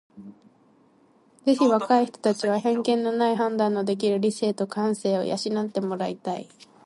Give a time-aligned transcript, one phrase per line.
[1.45, 5.43] ぜひ若い人たちには偏見のない判断のできる理性と感性を養って
[5.79, 6.49] 貰いたい。